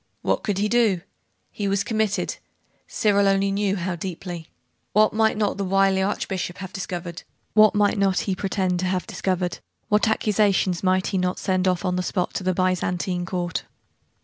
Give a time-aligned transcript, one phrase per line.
[0.23, 1.01] What could he do?
[1.51, 2.37] He was committed
[2.87, 4.47] Cyril only knew how deeply.
[4.93, 7.21] What might not the wily archbishop have discovered?
[7.53, 9.59] What might not he pretend to have discovered?
[9.89, 13.63] What accusations might he not send off on the spot to the Byzantine Court?